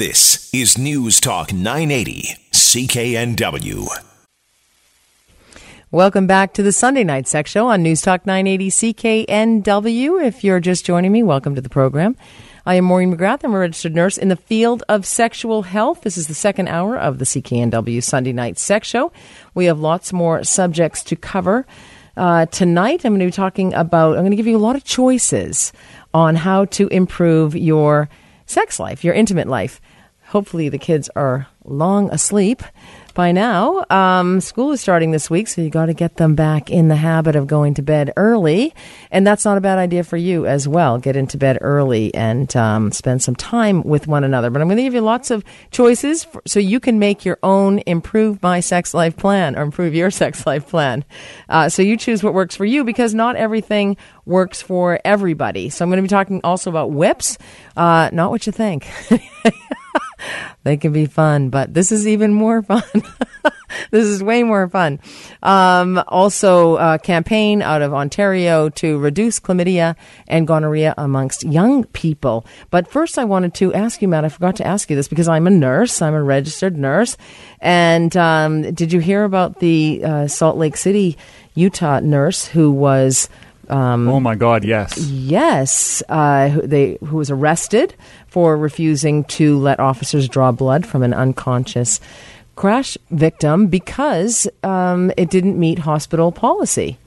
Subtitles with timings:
[0.00, 3.86] This is News Talk 980, CKNW.
[5.90, 10.24] Welcome back to the Sunday Night Sex Show on News Talk 980 CKNW.
[10.24, 12.16] If you're just joining me, welcome to the program.
[12.64, 13.44] I am Maureen McGrath.
[13.44, 16.00] I'm a registered nurse in the field of sexual health.
[16.00, 19.12] This is the second hour of the CKNW Sunday Night Sex Show.
[19.52, 21.66] We have lots more subjects to cover.
[22.16, 24.76] Uh, tonight, I'm going to be talking about, I'm going to give you a lot
[24.76, 25.74] of choices
[26.14, 28.08] on how to improve your
[28.50, 29.80] sex life, your intimate life.
[30.30, 32.62] Hopefully, the kids are long asleep
[33.14, 33.84] by now.
[33.90, 36.94] Um, school is starting this week, so you got to get them back in the
[36.94, 38.72] habit of going to bed early,
[39.10, 40.98] and that's not a bad idea for you as well.
[40.98, 44.50] Get into bed early and um, spend some time with one another.
[44.50, 47.40] But I'm going to give you lots of choices for, so you can make your
[47.42, 51.04] own improve my sex life plan or improve your sex life plan.
[51.48, 55.70] Uh, so you choose what works for you because not everything works for everybody.
[55.70, 57.36] So I'm going to be talking also about whips.
[57.76, 58.86] Uh, not what you think.
[60.64, 62.82] they can be fun, but this is even more fun.
[63.90, 65.00] this is way more fun.
[65.42, 69.96] Um, also, a campaign out of Ontario to reduce chlamydia
[70.28, 72.46] and gonorrhea amongst young people.
[72.70, 74.24] But first, I wanted to ask you, Matt.
[74.24, 76.02] I forgot to ask you this because I'm a nurse.
[76.02, 77.16] I'm a registered nurse.
[77.60, 81.16] And um, did you hear about the uh, Salt Lake City,
[81.54, 83.28] Utah nurse who was
[83.70, 84.64] um, oh my God!
[84.64, 86.02] Yes, yes.
[86.08, 87.94] Uh, who, they who was arrested
[88.26, 92.00] for refusing to let officers draw blood from an unconscious
[92.56, 96.98] crash victim because um, it didn't meet hospital policy.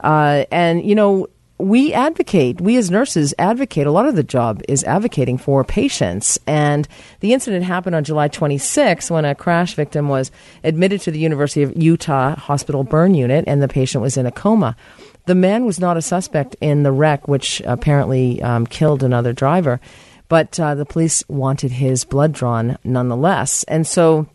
[0.00, 4.62] Uh, and you know, we advocate, we as nurses advocate, a lot of the job
[4.68, 6.38] is advocating for patients.
[6.46, 6.86] And
[7.20, 10.30] the incident happened on July 26 when a crash victim was
[10.62, 14.32] admitted to the University of Utah Hospital burn unit and the patient was in a
[14.32, 14.76] coma.
[15.28, 19.78] The man was not a suspect in the wreck, which apparently um, killed another driver,
[20.28, 23.62] but uh, the police wanted his blood drawn nonetheless.
[23.64, 24.26] And so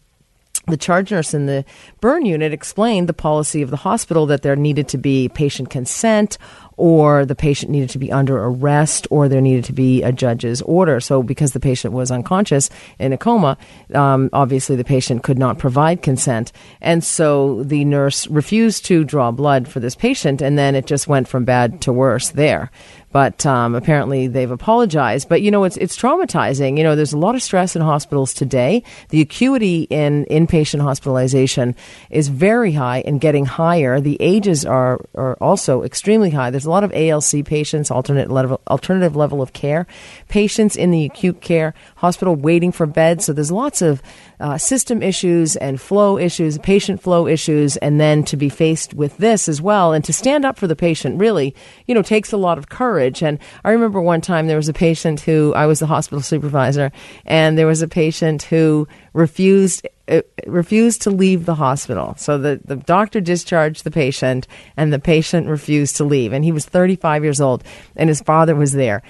[0.67, 1.66] the charge nurse in the
[1.99, 6.37] burn unit explained the policy of the hospital that there needed to be patient consent
[6.78, 10.61] or the patient needed to be under arrest, or there needed to be a judge's
[10.64, 11.00] order.
[11.00, 12.70] So, because the patient was unconscious
[13.00, 13.58] in a coma,
[13.94, 16.52] um, obviously the patient could not provide consent.
[16.82, 21.08] And so the nurse refused to draw blood for this patient, and then it just
[21.08, 22.72] went from bad to worse there
[23.14, 25.30] but um, apparently they've apologized.
[25.30, 26.78] But you know, it's it's traumatizing.
[26.78, 28.84] You know, there's a lot of stress in hospitals today.
[29.10, 31.76] The acuity in inpatient hospitalization
[32.10, 34.02] is very high and getting higher.
[34.02, 36.50] The ages are are also extremely high.
[36.50, 39.86] There's a lot of ALC patients, alternate level, alternative level of care,
[40.28, 43.26] patients in the acute care hospital waiting for beds.
[43.26, 44.02] So there's lots of
[44.43, 49.15] uh, system issues and flow issues, patient flow issues, and then to be faced with
[49.17, 51.55] this as well, and to stand up for the patient really,
[51.87, 53.23] you know, takes a lot of courage.
[53.23, 56.92] And I remember one time there was a patient who I was the hospital supervisor,
[57.26, 62.14] and there was a patient who refused uh, refused to leave the hospital.
[62.17, 64.45] So the, the doctor discharged the patient,
[64.76, 66.33] and the patient refused to leave.
[66.33, 67.64] And he was 35 years old,
[67.95, 69.03] and his father was there.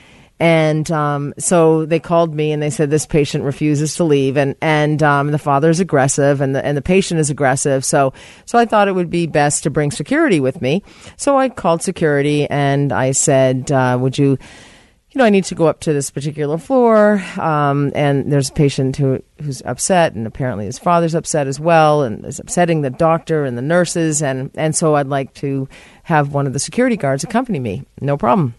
[0.43, 4.57] And um, so they called me and they said this patient refuses to leave, and
[4.61, 7.85] and um, the father is aggressive, and the and the patient is aggressive.
[7.85, 8.11] So
[8.43, 10.83] so I thought it would be best to bring security with me.
[11.15, 14.37] So I called security and I said, uh, "Would you?"
[15.11, 18.53] You know, I need to go up to this particular floor, um, and there's a
[18.53, 22.89] patient who who's upset, and apparently his father's upset as well, and is upsetting the
[22.89, 25.69] doctor and the nurses, and and so I'd like to
[26.03, 27.85] have one of the security guards accompany me.
[28.01, 28.55] No problem.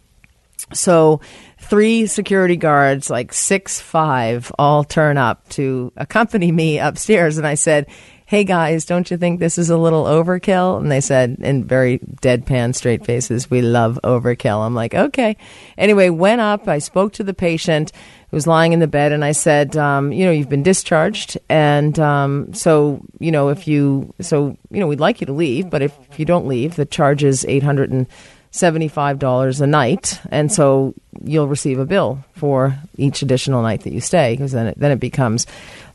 [0.73, 1.21] So
[1.65, 7.39] three security guards, like six five, all turn up to accompany me upstairs.
[7.39, 7.87] And I said,
[8.27, 10.79] Hey guys, don't you think this is a little overkill?
[10.79, 14.65] And they said in very deadpan, straight faces, We love overkill.
[14.65, 15.37] I'm like, Okay.
[15.77, 16.69] Anyway, went up.
[16.69, 17.93] I spoke to the patient
[18.31, 21.39] who was lying in the bed, and I said, um, You know, you've been discharged.
[21.49, 25.71] And um, so, you know, if you, so, you know, we'd like you to leave,
[25.71, 28.07] but if you don't leave, the charge is 800 and
[28.55, 30.21] $75 a night.
[30.31, 30.95] And so
[31.25, 34.93] you'll receive a bill for each additional night that you stay because then it, then
[34.93, 35.47] it becomes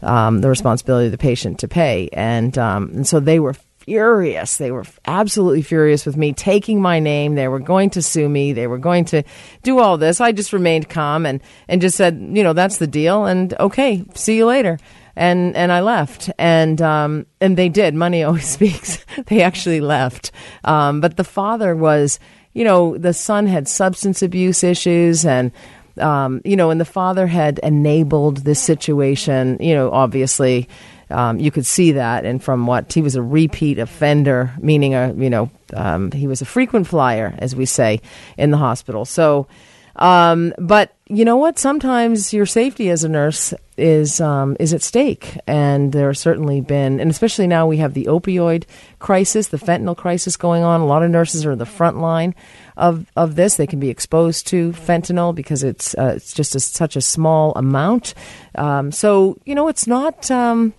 [0.02, 2.10] um, the responsibility of the patient to pay.
[2.12, 4.58] And, um, and so they were furious.
[4.58, 7.36] They were absolutely furious with me taking my name.
[7.36, 8.52] They were going to sue me.
[8.52, 9.24] They were going to
[9.64, 10.20] do all this.
[10.20, 13.24] I just remained calm and, and just said, you know, that's the deal.
[13.24, 14.78] And okay, see you later
[15.16, 17.94] and and I left, and um, and they did.
[17.94, 19.04] Money always speaks.
[19.28, 20.32] they actually left,
[20.64, 22.20] um, but the father was
[22.54, 25.52] you know, the son had substance abuse issues and,
[26.00, 30.68] um, you know, and the father had enabled this situation, you know, obviously.
[31.12, 35.12] Um, you could see that, and from what he was a repeat offender, meaning a
[35.14, 38.02] you know um, he was a frequent flyer, as we say
[38.38, 39.06] in the hospital.
[39.06, 39.48] So,
[39.96, 41.58] um, but you know what?
[41.58, 46.62] Sometimes your safety as a nurse is um, is at stake, and there have certainly
[46.62, 48.66] been, and especially now we have the opioid
[49.00, 50.82] crisis, the fentanyl crisis going on.
[50.82, 52.36] A lot of nurses are in the front line
[52.78, 53.56] of of this.
[53.56, 57.54] They can be exposed to fentanyl because it's uh, it's just a, such a small
[57.56, 58.14] amount.
[58.56, 60.30] Um, so you know, it's not.
[60.30, 60.74] Um,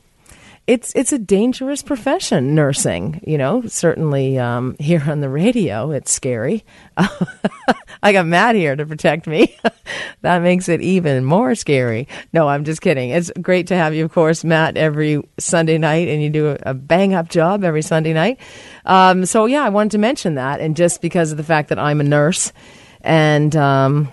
[0.66, 3.20] it's it's a dangerous profession, nursing.
[3.26, 6.64] You know, certainly um, here on the radio, it's scary.
[8.02, 9.56] I got Matt here to protect me.
[10.22, 12.06] that makes it even more scary.
[12.32, 13.10] No, I'm just kidding.
[13.10, 16.74] It's great to have you, of course, Matt, every Sunday night, and you do a,
[16.74, 18.38] bang up job every Sunday night.
[18.84, 21.78] Um, so yeah, I wanted to mention that, and just because of the fact that
[21.78, 22.52] I'm a nurse,
[23.00, 24.12] and um,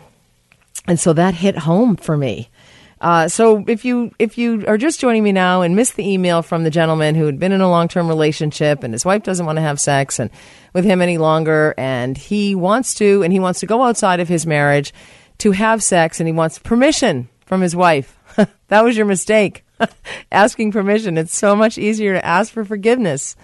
[0.88, 2.50] and so that hit home for me.
[2.99, 6.41] Uh, so if you if you are just joining me now and missed the email
[6.41, 9.45] from the gentleman who had been in a long term relationship and his wife doesn't
[9.45, 10.31] want to have sex and
[10.73, 14.27] with him any longer and he wants to and he wants to go outside of
[14.27, 14.94] his marriage
[15.38, 18.17] to have sex and he wants permission from his wife.
[18.67, 19.63] that was your mistake.
[20.31, 21.17] Asking permission.
[21.17, 23.35] It's so much easier to ask for forgiveness.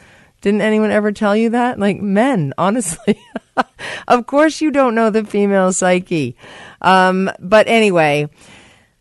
[0.41, 1.79] Didn't anyone ever tell you that?
[1.79, 3.19] Like men, honestly.
[4.07, 6.35] of course you don't know the female psyche.
[6.81, 8.29] Um, but anyway,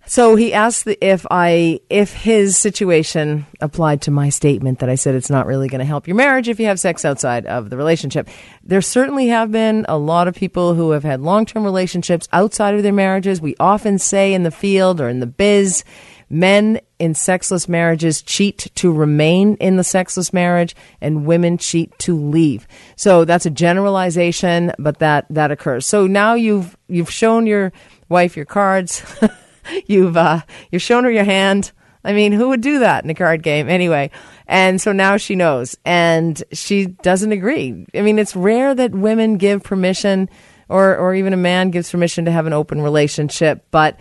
[0.06, 5.14] so he asked if I if his situation applied to my statement that I said
[5.14, 7.76] it's not really going to help your marriage if you have sex outside of the
[7.76, 8.28] relationship.
[8.64, 12.82] There certainly have been a lot of people who have had long-term relationships outside of
[12.82, 13.40] their marriages.
[13.40, 15.84] We often say in the field or in the biz,
[16.28, 22.16] men in sexless marriages cheat to remain in the sexless marriage and women cheat to
[22.16, 22.66] leave.
[22.96, 25.86] So that's a generalization, but that that occurs.
[25.86, 27.72] So now you've you've shown your
[28.08, 29.02] wife your cards.
[29.86, 31.72] you've uh, you've shown her your hand.
[32.04, 34.10] I mean, who would do that in a card game anyway?
[34.46, 37.86] And so now she knows, and she doesn't agree.
[37.94, 40.28] I mean, it's rare that women give permission,
[40.68, 43.66] or or even a man gives permission to have an open relationship.
[43.70, 44.00] But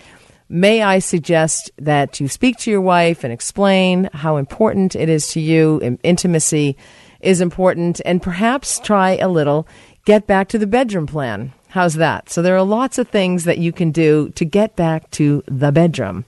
[0.49, 5.27] may I suggest that you speak to your wife and explain how important it is
[5.29, 5.99] to you.
[6.03, 6.77] Intimacy
[7.19, 9.67] is important, and perhaps try a little
[10.05, 11.53] get back to the bedroom plan.
[11.71, 12.29] How's that?
[12.29, 15.71] So there are lots of things that you can do to get back to the
[15.71, 16.25] bedroom.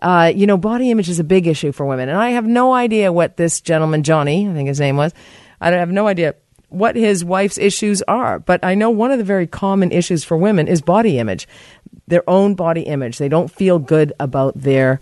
[0.00, 2.72] Uh, you know, body image is a big issue for women, and I have no
[2.72, 5.12] idea what this gentleman, Johnny, I think his name was,
[5.60, 6.36] I have no idea
[6.68, 10.36] what his wife's issues are, but I know one of the very common issues for
[10.36, 11.48] women is body image,
[12.06, 13.18] their own body image.
[13.18, 15.00] They don't feel good about their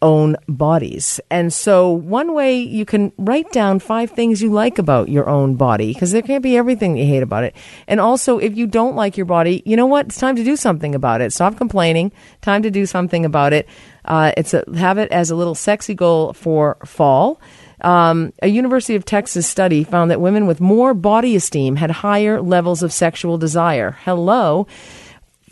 [0.00, 1.20] own bodies.
[1.30, 5.56] And so, one way you can write down five things you like about your own
[5.56, 7.54] body, because there can't be everything you hate about it.
[7.86, 10.06] And also, if you don't like your body, you know what?
[10.06, 11.32] It's time to do something about it.
[11.32, 12.12] Stop complaining.
[12.40, 13.68] Time to do something about it.
[14.04, 17.40] Uh, it's a, have it as a little sexy goal for fall.
[17.80, 22.40] Um, a University of Texas study found that women with more body esteem had higher
[22.40, 23.96] levels of sexual desire.
[24.02, 24.66] Hello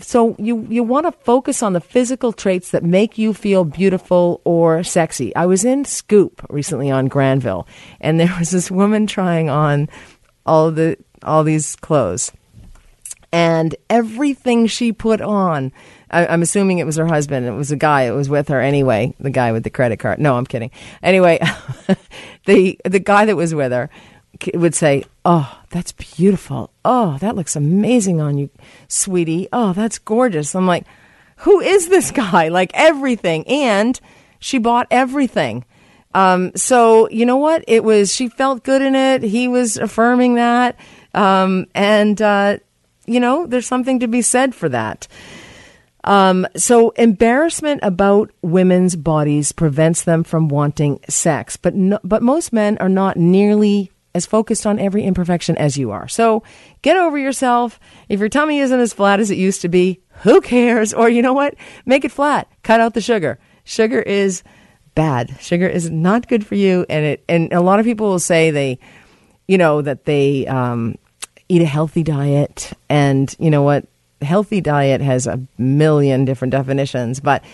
[0.00, 4.40] so you you want to focus on the physical traits that make you feel beautiful
[4.44, 5.34] or sexy.
[5.34, 7.66] I was in Scoop recently on Granville,
[8.00, 9.88] and there was this woman trying on
[10.44, 12.32] all the all these clothes,
[13.32, 15.72] and everything she put on.
[16.10, 17.46] I, am assuming it was her husband.
[17.46, 18.02] It was a guy.
[18.02, 19.14] It was with her anyway.
[19.18, 20.20] The guy with the credit card.
[20.20, 20.70] No, I'm kidding.
[21.02, 21.40] Anyway,
[22.46, 23.90] the the guy that was with her
[24.54, 26.70] would say, "Oh, that's beautiful.
[26.84, 28.50] Oh, that looks amazing on you,
[28.88, 29.48] sweetie.
[29.52, 30.84] Oh, that's gorgeous." I'm like,
[31.38, 33.98] "Who is this guy?" Like everything, and
[34.38, 35.64] she bought everything.
[36.14, 37.64] Um, so you know what?
[37.66, 39.22] It was she felt good in it.
[39.22, 40.76] He was affirming that,
[41.14, 42.58] um, and uh,
[43.06, 45.06] you know, there's something to be said for that.
[46.04, 52.52] Um, so embarrassment about women's bodies prevents them from wanting sex, but no, but most
[52.52, 56.08] men are not nearly as focused on every imperfection as you are.
[56.08, 56.42] So
[56.82, 57.78] get over yourself.
[58.08, 60.94] If your tummy isn't as flat as it used to be, who cares?
[60.94, 61.54] Or you know what?
[61.84, 62.50] Make it flat.
[62.62, 63.38] Cut out the sugar.
[63.64, 64.42] Sugar is
[64.94, 65.36] bad.
[65.40, 66.86] Sugar is not good for you.
[66.88, 68.78] And it, and a lot of people will say they,
[69.46, 70.96] you know, that they, um,
[71.48, 72.72] eat a healthy diet.
[72.88, 73.86] And you know what?
[74.22, 77.44] Healthy diet has a million different definitions, but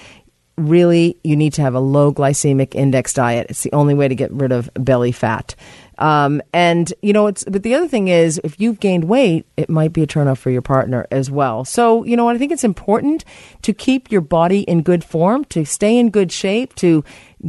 [0.57, 3.49] really you need to have a low glycemic index diet.
[3.50, 5.54] It's the only way to get rid of belly fat.
[6.02, 9.71] Um, and you know, it's but the other thing is, if you've gained weight, it
[9.71, 11.64] might be a turnoff for your partner as well.
[11.64, 13.25] So you know, I think it's important
[13.62, 17.04] to keep your body in good form, to stay in good shape, to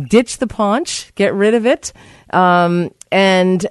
[0.07, 1.93] ditch the paunch, get rid of it,
[2.29, 3.65] um, and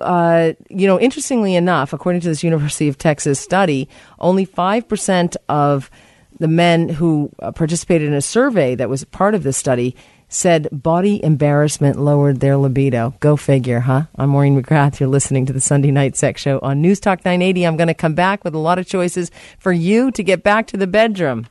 [0.00, 3.88] uh, you know, interestingly enough, according to this University of Texas study,
[4.20, 5.90] only 5% of
[6.38, 9.96] the men who participated in a survey that was part of this study
[10.28, 13.14] said body embarrassment lowered their libido.
[13.20, 14.02] Go figure, huh?
[14.16, 15.00] I'm Maureen McGrath.
[15.00, 17.66] You're listening to the Sunday Night Sex Show on News Talk 980.
[17.66, 20.66] I'm going to come back with a lot of choices for you to get back
[20.68, 21.46] to the bedroom.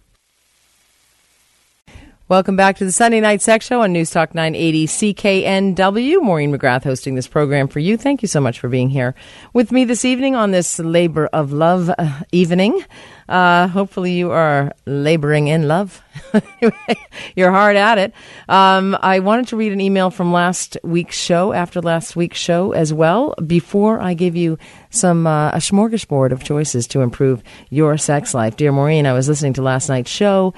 [2.30, 6.22] Welcome back to the Sunday Night Sex Show on News Talk 980 CKNW.
[6.22, 7.96] Maureen McGrath hosting this program for you.
[7.96, 9.16] Thank you so much for being here
[9.54, 12.84] with me this evening on this labor of love uh, evening.
[13.28, 16.02] Uh, hopefully, you are laboring in love.
[17.36, 18.14] You're hard at it.
[18.48, 22.72] Um, I wanted to read an email from last week's show, after last week's show
[22.72, 24.58] as well, before I give you
[24.90, 28.56] some uh, a smorgasbord of choices to improve your sex life.
[28.56, 30.54] Dear Maureen, I was listening to last night's show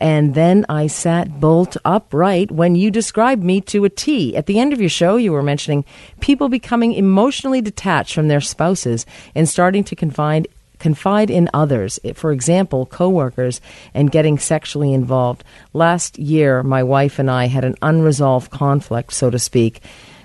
[0.00, 4.34] and then I sat bolt upright when you described me to a T.
[4.34, 5.84] At the end of your show, you were mentioning
[6.20, 10.48] people becoming emotionally detached from their spouses and starting to confide
[10.80, 13.60] confide in others, for example, coworkers,
[13.94, 15.44] and getting sexually involved.
[15.72, 19.80] Last year, my wife and I had an unresolved conflict, so to speak,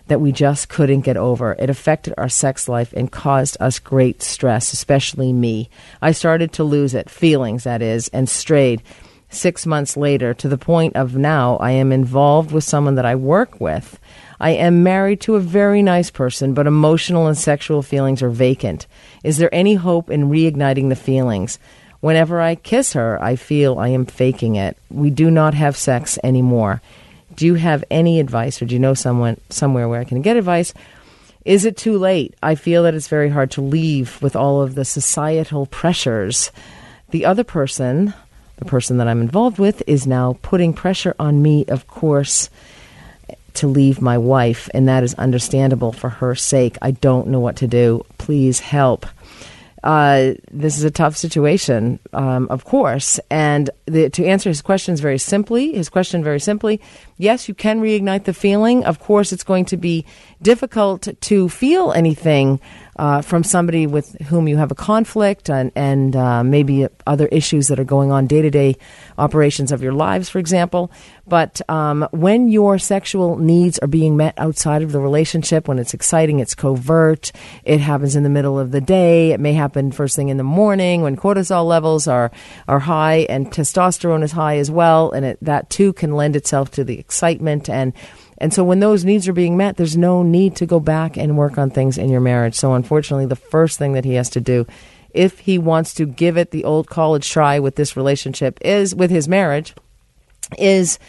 [0.08, 1.56] that we just couldn't get over.
[1.60, 5.70] It affected our sex life and caused us great stress, especially me.
[6.02, 8.82] I started to lose it, feelings that is, and strayed
[9.30, 13.16] six months later to the point of now I am involved with someone that I
[13.16, 14.00] work with.
[14.40, 18.86] I am married to a very nice person, but emotional and sexual feelings are vacant.
[19.26, 21.58] Is there any hope in reigniting the feelings?
[22.00, 24.78] Whenever I kiss her, I feel I am faking it.
[24.92, 26.82] We do not have sex anymore.
[27.36, 30.38] Do you have any advice, or do you know someone somewhere where I can get
[30.38, 30.74] advice?
[31.44, 32.36] Is it too late?
[32.44, 36.52] I feel that it's very hard to leave with all of the societal pressures.
[37.10, 38.14] The other person
[38.58, 42.50] the person that I'm involved with is now putting pressure on me, of course,
[43.56, 46.78] to leave my wife, and that is understandable for her sake.
[46.82, 48.06] I don't know what to do.
[48.18, 49.06] Please help.
[49.86, 53.20] Uh, this is a tough situation, um, of course.
[53.30, 56.82] And the, to answer his questions very simply, his question very simply,
[57.18, 58.84] yes, you can reignite the feeling.
[58.84, 60.04] Of course, it's going to be
[60.42, 62.60] difficult to feel anything
[62.96, 67.68] uh, from somebody with whom you have a conflict and, and uh, maybe other issues
[67.68, 68.78] that are going on day to day
[69.18, 70.92] operations of your lives, for example.
[71.28, 75.94] But um, when your sexual needs are being met outside of the relationship, when it's
[75.94, 77.32] exciting, it's covert,
[77.64, 80.44] it happens in the middle of the day, it may happen first thing in the
[80.44, 82.32] morning when cortisol levels are,
[82.68, 86.72] are high and testosterone is high as well, and it, that too can lend itself
[86.72, 87.94] to the excitement and
[88.38, 91.38] and so when those needs are being met, there's no need to go back and
[91.38, 92.56] work on things in your marriage.
[92.56, 94.68] So unfortunately, the first thing that he has to do,
[95.14, 99.10] if he wants to give it the old college try with this relationship, is with
[99.10, 99.74] his marriage,
[100.58, 101.00] is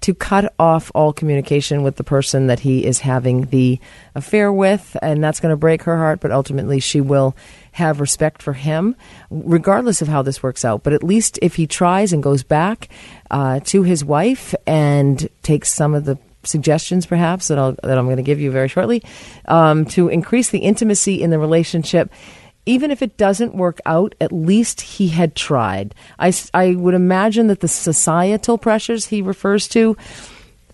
[0.00, 3.78] to cut off all communication with the person that he is having the
[4.14, 7.36] affair with, and that's going to break her heart, but ultimately she will
[7.72, 8.96] have respect for him,
[9.30, 10.82] regardless of how this works out.
[10.82, 12.88] But at least if he tries and goes back
[13.30, 18.06] uh, to his wife and takes some of the suggestions, perhaps that, I'll, that I'm
[18.06, 19.02] going to give you very shortly,
[19.46, 22.10] um, to increase the intimacy in the relationship.
[22.66, 25.94] Even if it doesn't work out, at least he had tried.
[26.18, 29.96] I, I would imagine that the societal pressures he refers to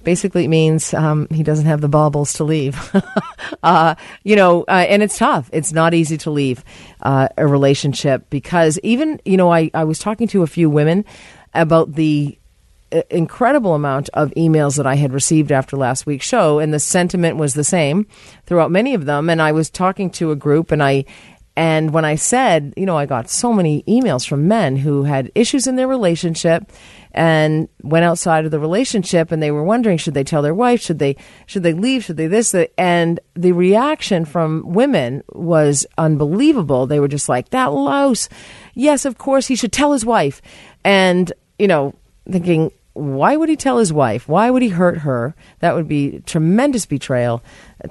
[0.06, 2.94] basically means um, he doesn't have the baubles to leave.
[3.62, 5.50] uh, you know, uh, and it's tough.
[5.52, 6.64] It's not easy to leave
[7.02, 11.04] uh, a relationship because even, you know, I, I was talking to a few women
[11.54, 12.38] about the
[13.10, 17.36] incredible amount of emails that I had received after last week's show, and the sentiment
[17.36, 18.06] was the same
[18.46, 19.28] throughout many of them.
[19.28, 21.04] And I was talking to a group, and I
[21.56, 25.32] and when I said, you know, I got so many emails from men who had
[25.34, 26.70] issues in their relationship
[27.12, 30.82] and went outside of the relationship and they were wondering should they tell their wife?
[30.82, 31.16] Should they
[31.46, 32.04] should they leave?
[32.04, 32.54] Should they this?
[32.76, 36.86] And the reaction from women was unbelievable.
[36.86, 38.28] They were just like that louse.
[38.74, 40.42] Yes of course he should tell his wife.
[40.84, 41.94] And you know
[42.30, 44.28] thinking, why would he tell his wife?
[44.28, 45.34] Why would he hurt her?
[45.60, 47.42] That would be tremendous betrayal,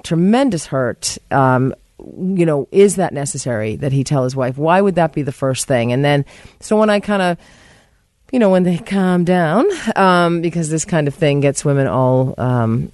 [0.02, 1.16] tremendous hurt.
[1.30, 4.58] Um, you know, is that necessary that he tell his wife?
[4.58, 5.92] Why would that be the first thing?
[5.92, 6.24] And then,
[6.60, 7.38] so when I kind of,
[8.32, 9.64] you know, when they calm down,
[9.94, 12.92] um, because this kind of thing gets women all um,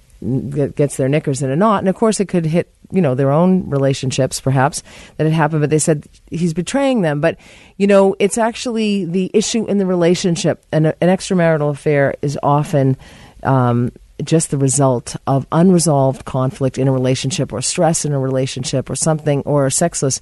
[0.75, 1.79] gets their knickers in a knot.
[1.79, 4.83] And of course, it could hit, you know, their own relationships perhaps
[5.17, 7.21] that had happened, but they said he's betraying them.
[7.21, 7.37] But,
[7.77, 10.65] you know, it's actually the issue in the relationship.
[10.71, 12.97] And an extramarital affair is often
[13.43, 13.91] um,
[14.23, 18.95] just the result of unresolved conflict in a relationship or stress in a relationship or
[18.95, 20.21] something or sexless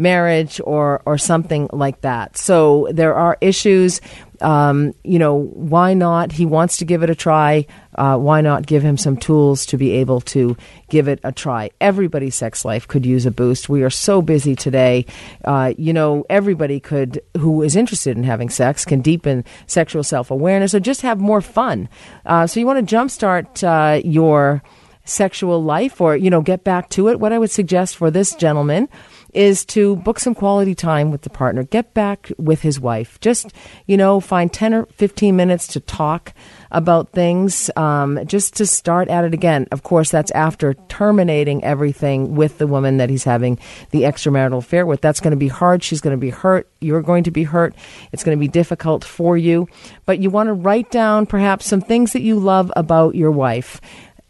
[0.00, 2.36] marriage or or something like that.
[2.36, 4.00] So there are issues.
[4.40, 6.32] Um, you know, why not?
[6.32, 7.66] He wants to give it a try.
[7.94, 10.56] Uh, why not give him some tools to be able to
[10.88, 11.70] give it a try?
[11.78, 13.68] Everybody's sex life could use a boost.
[13.68, 15.04] We are so busy today.
[15.44, 20.30] Uh, you know, everybody could, who is interested in having sex, can deepen sexual self
[20.30, 21.90] awareness or just have more fun.
[22.24, 24.62] Uh, so you want to jumpstart uh, your
[25.04, 28.34] sexual life or, you know, get back to it, what I would suggest for this
[28.34, 28.88] gentleman
[29.34, 31.62] is to book some quality time with the partner.
[31.62, 33.18] Get back with his wife.
[33.20, 33.52] Just,
[33.86, 36.34] you know, find 10 or 15 minutes to talk
[36.70, 39.66] about things, um, just to start at it again.
[39.72, 43.58] Of course, that's after terminating everything with the woman that he's having
[43.90, 45.00] the extramarital affair with.
[45.00, 45.82] That's going to be hard.
[45.82, 46.68] She's going to be hurt.
[46.80, 47.74] You're going to be hurt.
[48.12, 49.68] It's going to be difficult for you.
[50.06, 53.80] But you want to write down perhaps some things that you love about your wife.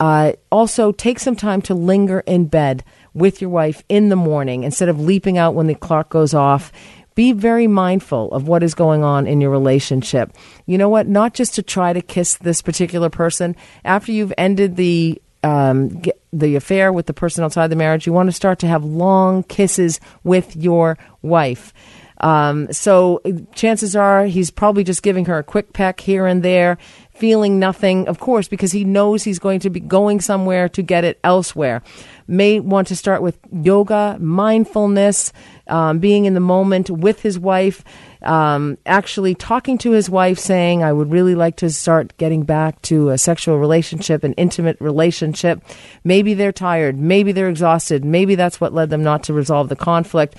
[0.01, 2.83] Uh, also, take some time to linger in bed
[3.15, 6.73] with your wife in the morning instead of leaping out when the clock goes off.
[7.15, 10.33] Be very mindful of what is going on in your relationship.
[10.67, 11.07] You know what?
[11.07, 16.03] Not just to try to kiss this particular person after you've ended the um,
[16.33, 18.07] the affair with the person outside the marriage.
[18.07, 21.73] You want to start to have long kisses with your wife.
[22.21, 23.23] Um, so
[23.55, 26.77] chances are he's probably just giving her a quick peck here and there,
[27.15, 31.05] feeling nothing, of course, because he knows he's going to be going somewhere to get
[31.05, 31.83] it elsewhere.
[32.31, 35.33] May want to start with yoga, mindfulness,
[35.67, 37.83] um, being in the moment with his wife,
[38.23, 42.81] um, actually talking to his wife, saying, I would really like to start getting back
[42.83, 45.61] to a sexual relationship, an intimate relationship.
[46.05, 46.99] Maybe they're tired.
[46.99, 48.05] Maybe they're exhausted.
[48.05, 50.37] Maybe that's what led them not to resolve the conflict.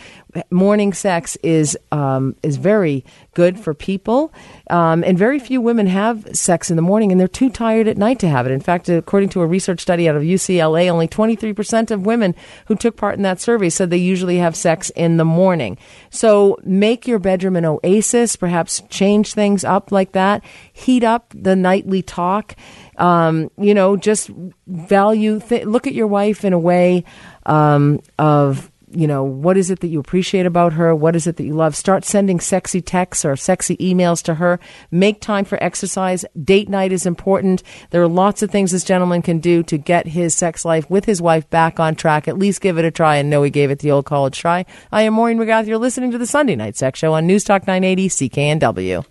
[0.50, 4.34] Morning sex is, um, is very good for people.
[4.70, 7.98] Um, and very few women have sex in the morning and they're too tired at
[7.98, 8.52] night to have it.
[8.52, 12.36] In fact, according to a research study out of UCLA, only 23% of women
[12.68, 15.78] who took part in that survey said they usually have sex in the morning.
[16.10, 21.56] So make your bedroom an oasis, perhaps change things up like that, heat up the
[21.56, 22.56] nightly talk.
[22.98, 24.30] Um, you know, just
[24.68, 27.04] value, th- look at your wife in a way
[27.46, 30.94] um, of you know, what is it that you appreciate about her?
[30.96, 31.76] What is it that you love?
[31.76, 34.60] Start sending sexy texts or sexy emails to her.
[34.92, 36.26] Make time for exercise.
[36.44, 37.64] Date night is important.
[37.92, 41.06] There are lots of things this gentleman can do to get his sex life with
[41.06, 42.28] his wife back on track.
[42.28, 44.66] At least give it a try and know he gave it the old college try.
[44.92, 45.68] I am Maureen McGrath.
[45.68, 49.06] You're listening to the Sunday Night Sex Show on News Talk 980 CKNW.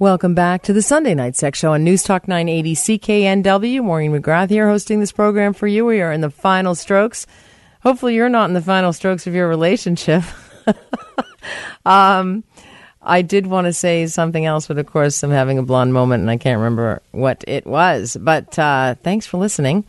[0.00, 3.80] Welcome back to the Sunday Night Sex Show on News Talk 980 CKNW.
[3.84, 5.86] Maureen McGrath here hosting this program for you.
[5.86, 7.28] We are in the final strokes.
[7.84, 10.24] Hopefully, you're not in the final strokes of your relationship.
[11.86, 12.42] um,
[13.00, 16.22] I did want to say something else, but of course, I'm having a blonde moment
[16.22, 18.16] and I can't remember what it was.
[18.20, 19.84] But uh, thanks for listening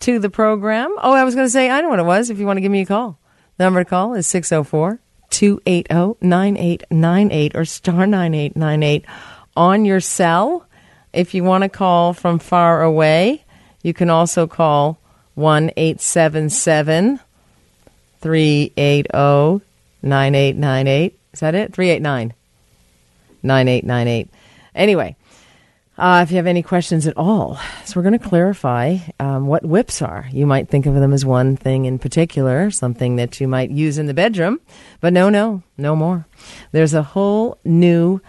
[0.00, 0.94] to the program.
[0.98, 2.62] Oh, I was going to say, I know what it was if you want to
[2.62, 3.18] give me a call.
[3.56, 9.04] The number to call is 604 280 9898 or star 9898
[9.58, 10.64] on your cell.
[11.12, 13.44] If you want to call from far away,
[13.82, 14.98] you can also call
[15.34, 17.18] 1 877
[18.20, 19.64] 380
[20.00, 21.18] 9898.
[21.32, 21.74] Is that it?
[21.74, 22.34] 389
[23.42, 24.30] 9898.
[24.76, 25.16] Anyway,
[25.96, 29.64] uh, if you have any questions at all, so we're going to clarify um, what
[29.64, 30.28] whips are.
[30.30, 33.98] You might think of them as one thing in particular, something that you might use
[33.98, 34.60] in the bedroom,
[35.00, 36.26] but no, no, no more.
[36.70, 38.20] There's a whole new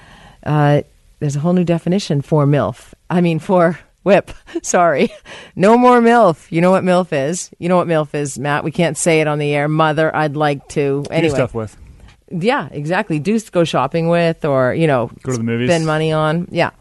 [0.43, 0.81] uh,
[1.19, 2.93] there's a whole new definition for MILF.
[3.09, 4.31] I mean, for whip.
[4.63, 5.09] Sorry.
[5.55, 6.51] No more MILF.
[6.51, 7.49] You know what MILF is?
[7.59, 8.63] You know what MILF is, Matt?
[8.63, 9.67] We can't say it on the air.
[9.67, 11.05] Mother, I'd like to.
[11.11, 11.29] Anyway.
[11.29, 11.77] Do stuff with.
[12.31, 13.19] Yeah, exactly.
[13.19, 15.69] Do go shopping with or, you know, go to the movies.
[15.69, 16.47] Spend money on.
[16.51, 16.71] Yeah,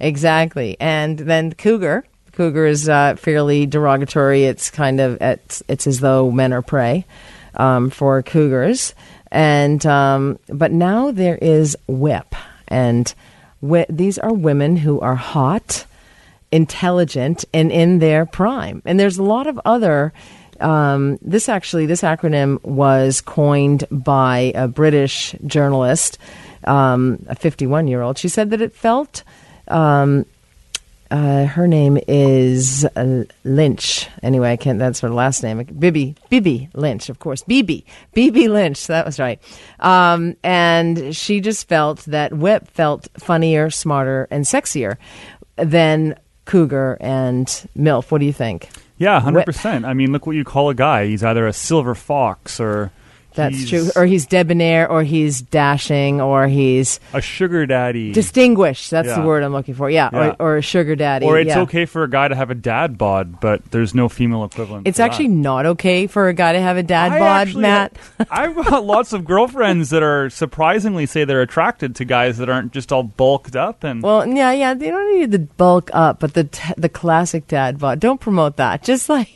[0.00, 0.76] exactly.
[0.80, 2.04] And then cougar.
[2.32, 4.44] Cougar is uh, fairly derogatory.
[4.44, 7.06] It's kind of, it's, it's as though men are prey
[7.54, 8.94] um, for cougars.
[9.30, 12.34] And, um, but now there is whip.
[12.68, 13.12] And,
[13.62, 15.86] these are women who are hot,
[16.52, 18.82] intelligent, and in their prime.
[18.84, 20.12] And there's a lot of other.
[20.60, 26.18] Um, this actually, this acronym was coined by a British journalist,
[26.64, 28.18] um, a 51 year old.
[28.18, 29.22] She said that it felt
[29.68, 30.24] um,
[31.10, 34.08] uh, her name is uh, Lynch.
[34.22, 34.78] Anyway, I can't.
[34.78, 35.62] That's her last name.
[35.64, 36.16] Bibby.
[36.28, 37.42] Bibby Lynch, of course.
[37.42, 37.84] Bibi.
[38.12, 38.86] Bibi Lynch.
[38.86, 39.40] That was right.
[39.80, 44.96] Um, and she just felt that Whip felt funnier, smarter, and sexier
[45.56, 48.10] than Cougar and Milf.
[48.10, 48.68] What do you think?
[48.98, 49.84] Yeah, hundred percent.
[49.84, 51.06] I mean, look what you call a guy.
[51.06, 52.90] He's either a silver fox or
[53.36, 53.90] that's he's true.
[53.94, 58.12] Or he's debonair, or he's dashing, or he's a sugar daddy.
[58.12, 58.90] Distinguished.
[58.90, 59.20] That's yeah.
[59.20, 59.88] the word I'm looking for.
[59.88, 60.34] Yeah, yeah.
[60.40, 61.26] Or, or, a sugar daddy.
[61.26, 61.60] Or it's yeah.
[61.60, 64.88] okay for a guy to have a dad bod, but there's no female equivalent.
[64.88, 65.34] It's actually that.
[65.34, 67.96] not okay for a guy to have a dad I bod, Matt.
[68.30, 72.48] I've got uh, lots of girlfriends that are surprisingly say they're attracted to guys that
[72.48, 74.02] aren't just all bulked up and.
[74.02, 74.74] Well, yeah, yeah.
[74.74, 78.00] They don't need the bulk up, but the t- the classic dad bod.
[78.00, 78.82] Don't promote that.
[78.82, 79.28] Just like.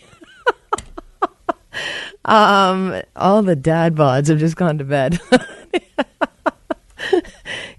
[2.24, 5.20] Um, all the dad bods have just gone to bed.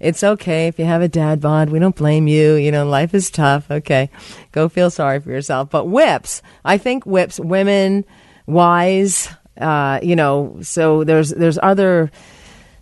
[0.02, 1.70] It's okay if you have a dad bod.
[1.70, 2.54] We don't blame you.
[2.54, 3.70] You know, life is tough.
[3.70, 4.10] Okay.
[4.50, 5.70] Go feel sorry for yourself.
[5.70, 8.04] But whips, I think whips, women,
[8.46, 9.28] wise,
[9.58, 12.10] uh, you know, so there's, there's other,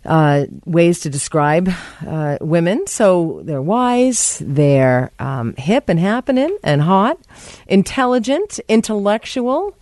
[0.03, 1.71] uh, ways to describe
[2.07, 2.87] uh, women.
[2.87, 7.19] So they're wise, they're um, hip and happening and hot,
[7.67, 9.77] intelligent, intellectual,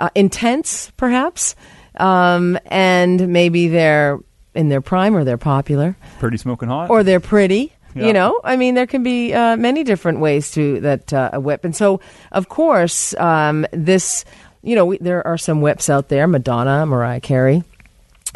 [0.00, 1.54] uh, intense, perhaps,
[1.96, 4.18] um, and maybe they're
[4.54, 6.90] in their prime or they're popular Pretty smoking hot.
[6.90, 7.72] or they're pretty.
[7.94, 8.06] Yeah.
[8.06, 11.40] You know, I mean, there can be uh, many different ways to that uh, a
[11.40, 12.00] whip, and so
[12.32, 14.24] of course, um, this,
[14.62, 17.64] you know, we, there are some whips out there, Madonna, Mariah Carey,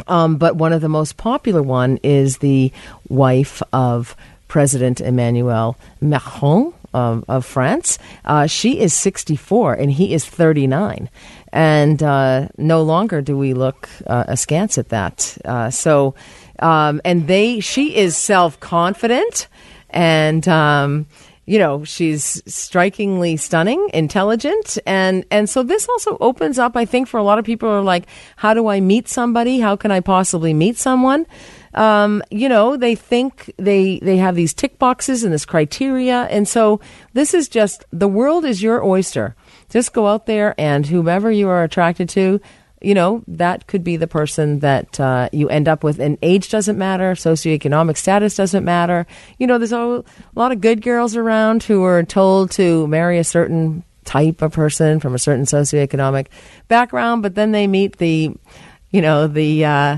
[0.07, 2.71] um, but one of the most popular one is the
[3.07, 4.15] wife of
[4.49, 7.97] President Emmanuel Macron of, of France.
[8.25, 11.09] Uh, she is 64 and he is 39.
[11.55, 15.37] And uh, no longer do we look uh, askance at that.
[15.45, 16.13] Uh, so,
[16.59, 19.47] um, and they, she is self confident
[19.89, 21.07] and, um,
[21.45, 24.77] you know she's strikingly stunning intelligent.
[24.85, 27.75] And and so this also opens up i think for a lot of people who
[27.75, 29.59] are like how do i meet somebody?
[29.59, 31.25] How can i possibly meet someone?
[31.73, 36.23] Um, you know they think they they have these tick boxes and this criteria.
[36.31, 36.81] And so
[37.13, 39.35] this is just the world is your oyster
[39.75, 42.39] just go out there and whomever you are attracted to
[42.81, 45.99] you know, that could be the person that uh, you end up with.
[45.99, 49.07] And age doesn't matter, socioeconomic status doesn't matter.
[49.39, 50.03] You know, there's a
[50.35, 54.99] lot of good girls around who are told to marry a certain type of person
[54.99, 56.27] from a certain socioeconomic
[56.67, 58.35] background, but then they meet the,
[58.91, 59.65] you know, the.
[59.65, 59.97] Uh,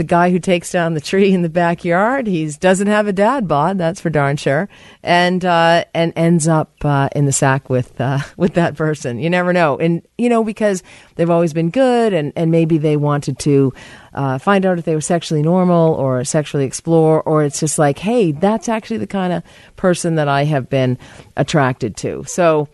[0.00, 2.26] the guy who takes down the tree in the backyard.
[2.26, 4.66] He doesn't have a dad bod, that's for darn sure,
[5.02, 9.18] and uh, and ends up uh, in the sack with uh, with that person.
[9.18, 10.82] You never know, and you know because
[11.16, 13.74] they've always been good, and and maybe they wanted to.
[14.12, 17.98] Uh, find out if they were sexually normal or sexually explore, or it's just like,
[17.98, 19.42] hey, that's actually the kind of
[19.76, 20.98] person that I have been
[21.36, 22.24] attracted to.
[22.24, 22.68] So,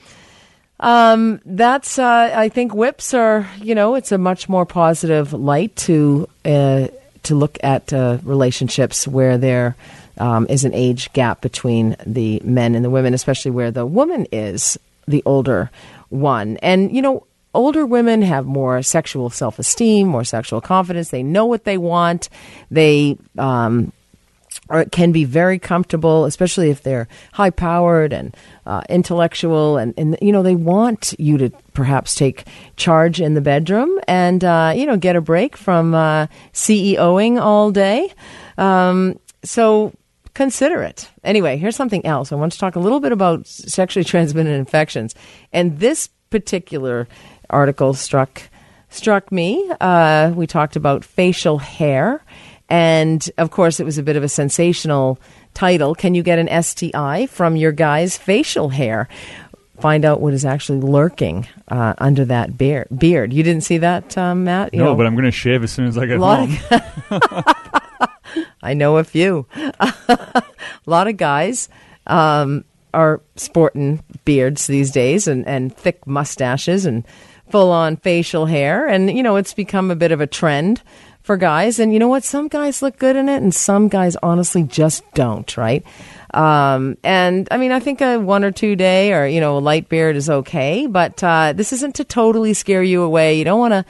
[0.79, 5.75] um, that's uh, I think whips are you know it's a much more positive light
[5.77, 6.87] to uh,
[7.27, 9.77] to look at uh, relationships where there
[10.19, 14.27] um, is an age gap between the men and the women, especially where the woman
[14.33, 15.71] is the older
[16.09, 17.27] one, and you know.
[17.55, 21.09] Older women have more sexual self esteem, more sexual confidence.
[21.09, 22.29] They know what they want.
[22.71, 23.93] They um,
[24.69, 29.95] or it can be very comfortable, especially if they're high powered and uh, intellectual, and,
[29.97, 32.45] and you know they want you to perhaps take
[32.77, 37.71] charge in the bedroom and uh, you know get a break from uh, CEOing all
[37.71, 38.13] day.
[38.59, 39.93] Um, so
[40.35, 41.09] consider it.
[41.25, 42.33] Anyway, here's something else.
[42.33, 45.15] I want to talk a little bit about sexually transmitted infections,
[45.53, 47.09] and this particular
[47.49, 48.43] article struck
[48.91, 49.71] struck me.
[49.81, 52.25] Uh, we talked about facial hair.
[52.69, 55.21] And of course, it was a bit of a sensational
[55.55, 55.95] title.
[55.95, 59.09] Can you get an STI from your guy's facial hair?
[59.81, 62.89] Find out what is actually lurking uh, under that beard.
[62.97, 63.33] Beard.
[63.33, 64.73] You didn't see that, um, Matt?
[64.73, 66.57] You no, know, but I'm going to shave as soon as I get home.
[66.71, 67.45] of,
[68.63, 69.47] I know a few.
[69.55, 70.43] a
[70.87, 71.69] lot of guys
[72.07, 77.05] um, are sporting beards these days and, and thick mustaches and
[77.51, 78.87] full on facial hair.
[78.89, 80.83] And, you know, it's become a bit of a trend
[81.27, 81.81] for guys.
[81.81, 82.23] And you know what?
[82.23, 85.85] Some guys look good in it, and some guys honestly just don't, right?
[86.33, 89.61] Um, and I mean, I think a one or two day or, you know, a
[89.61, 93.39] light beard is okay, but uh, this isn't to totally scare you away.
[93.39, 93.85] You don't want to,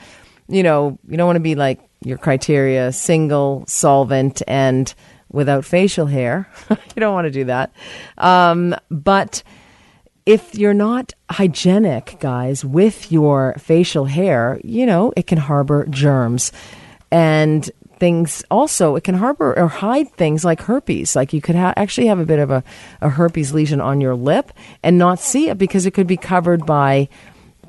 [0.47, 4.91] you know, you don't want to be like your criteria single, solvent, and
[5.31, 6.49] without facial hair.
[6.71, 7.71] you don't want to do that.
[8.17, 9.43] Um, but
[10.25, 16.51] if you're not hygienic, guys, with your facial hair, you know, it can harbor germs
[17.11, 21.15] and things also it can harbor or hide things like herpes.
[21.15, 22.63] Like you could ha- actually have a bit of a,
[23.01, 24.51] a herpes lesion on your lip
[24.83, 27.09] and not see it because it could be covered by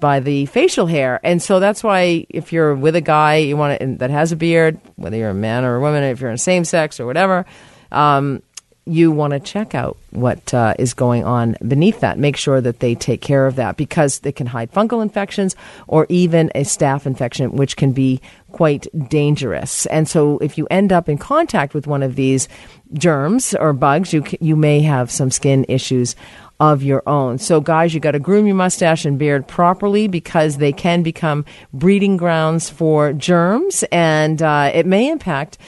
[0.01, 1.19] by the facial hair.
[1.25, 4.37] And so that's why if you're with a guy you want to, that has a
[4.37, 7.47] beard whether you're a man or a woman if you're in same sex or whatever
[7.91, 8.43] um,
[8.89, 12.19] you want to check out what uh, is going on beneath that.
[12.19, 15.55] Make sure that they take care of that because they can hide fungal infections
[15.87, 18.21] or even a staph infection, which can be
[18.53, 19.87] quite dangerous.
[19.87, 22.49] And so, if you end up in contact with one of these
[22.95, 26.17] germs or bugs, you you may have some skin issues
[26.61, 27.39] of your own.
[27.39, 31.45] So, guys, you got to groom your mustache and beard properly because they can become
[31.73, 35.59] breeding grounds for germs, and uh, it may impact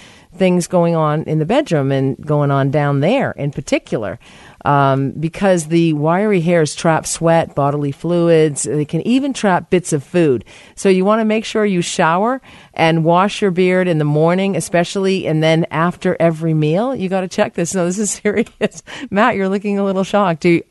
[0.40, 4.18] things going on in the bedroom and going on down there in particular.
[4.64, 8.62] Um, because the wiry hairs trap sweat, bodily fluids.
[8.62, 10.46] They can even trap bits of food.
[10.74, 12.40] So you want to make sure you shower
[12.72, 16.96] and wash your beard in the morning, especially, and then after every meal.
[16.96, 17.74] You got to check this.
[17.74, 18.83] No, this is serious.
[19.11, 20.40] Matt, you're looking a little shocked.
[20.40, 20.64] Do you,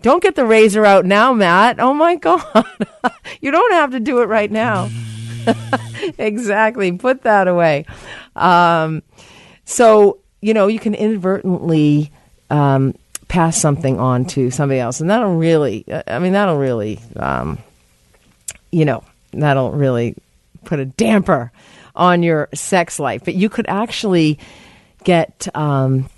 [0.00, 1.78] don't get the razor out now, Matt.
[1.78, 2.42] Oh my God.
[3.42, 4.88] you don't have to do it right now.
[6.18, 6.92] exactly.
[6.92, 7.84] Put that away.
[8.36, 9.02] Um,
[9.64, 12.12] so, you know, you can inadvertently
[12.50, 12.94] um,
[13.28, 15.00] pass something on to somebody else.
[15.00, 17.58] And that'll really, I mean, that'll really, um,
[18.70, 20.16] you know, that'll really
[20.64, 21.52] put a damper
[21.94, 23.24] on your sex life.
[23.24, 24.38] But you could actually
[25.04, 26.08] get um,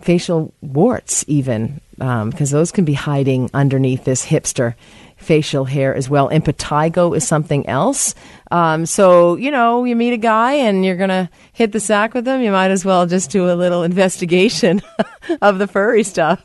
[0.00, 4.74] facial warts, even, because um, those can be hiding underneath this hipster
[5.22, 6.28] facial hair as well.
[6.28, 8.14] Impetigo is something else.
[8.50, 12.14] Um, so, you know, you meet a guy and you're going to hit the sack
[12.14, 14.82] with him, you might as well just do a little investigation
[15.40, 16.44] of the furry stuff.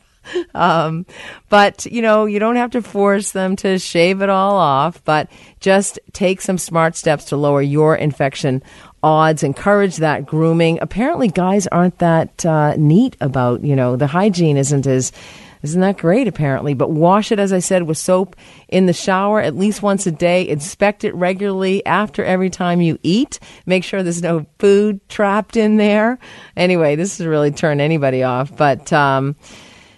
[0.54, 1.06] Um,
[1.50, 5.30] but you know, you don't have to force them to shave it all off, but
[5.60, 8.62] just take some smart steps to lower your infection
[9.04, 9.44] odds.
[9.44, 10.80] Encourage that grooming.
[10.82, 15.12] Apparently, guys aren't that uh, neat about you know the hygiene isn't as
[15.64, 18.36] isn't that great apparently but wash it as i said with soap
[18.68, 22.98] in the shower at least once a day inspect it regularly after every time you
[23.04, 26.20] eat make sure there's no food trapped in there
[26.56, 29.36] anyway this has really turned anybody off but um,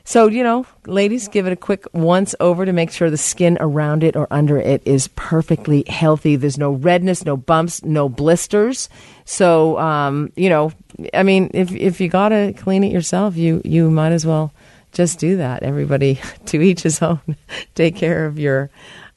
[0.10, 3.60] so, you know, ladies, give it a quick once over to make sure the skin
[3.60, 6.36] around it or under it is perfectly healthy.
[6.36, 8.89] There's no redness, no bumps, no blisters.
[9.26, 10.72] So, um, you know,
[11.13, 14.52] I mean, if if you gotta clean it yourself, you you might as well
[14.91, 15.63] just do that.
[15.63, 17.21] Everybody to each his own.
[17.75, 18.69] Take care of your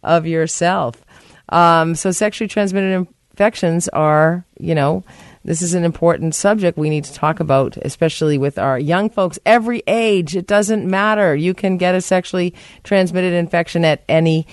[0.02, 1.04] of yourself.
[1.48, 5.04] Um, so, sexually transmitted infections are, you know
[5.44, 9.38] this is an important subject we need to talk about, especially with our young folks.
[9.44, 11.34] Every age, it doesn't matter.
[11.34, 12.54] You can get a sexually
[12.84, 14.46] transmitted infection at any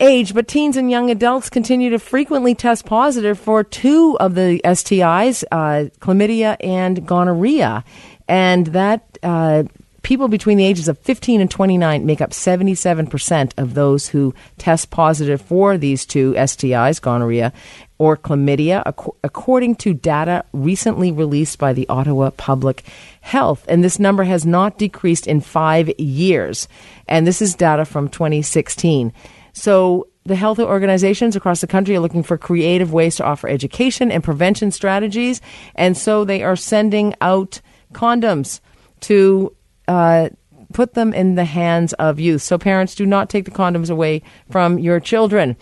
[0.00, 4.60] age, but teens and young adults continue to frequently test positive for two of the
[4.64, 7.84] STIs, uh, chlamydia and gonorrhea.
[8.28, 9.64] And that uh,
[10.06, 14.90] people between the ages of 15 and 29 make up 77% of those who test
[14.90, 17.52] positive for these two STIs, gonorrhea
[17.98, 22.84] or chlamydia, ac- according to data recently released by the Ottawa Public
[23.20, 23.64] Health.
[23.66, 26.68] And this number has not decreased in five years.
[27.08, 29.12] And this is data from 2016.
[29.54, 34.12] So the health organizations across the country are looking for creative ways to offer education
[34.12, 35.40] and prevention strategies.
[35.74, 37.60] And so they are sending out
[37.92, 38.60] condoms
[39.00, 39.52] to
[39.88, 40.28] uh,
[40.72, 42.42] put them in the hands of youth.
[42.42, 45.56] So parents do not take the condoms away from your children.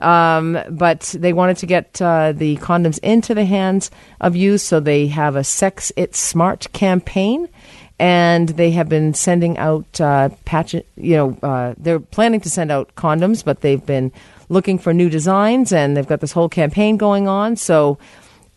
[0.00, 3.90] Um, but they wanted to get uh, the condoms into the hands
[4.20, 7.48] of youth, so they have a Sex It Smart campaign.
[7.98, 10.72] And they have been sending out uh, patch.
[10.72, 14.10] You know, uh, they're planning to send out condoms, but they've been
[14.48, 17.56] looking for new designs, and they've got this whole campaign going on.
[17.56, 17.98] So